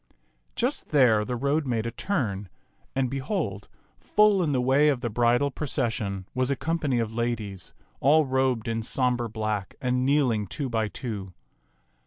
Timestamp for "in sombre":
8.67-9.29